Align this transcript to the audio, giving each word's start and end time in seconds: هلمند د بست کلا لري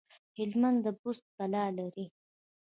هلمند 0.37 0.77
د 0.85 0.87
بست 1.01 1.25
کلا 1.37 1.65
لري 1.77 2.05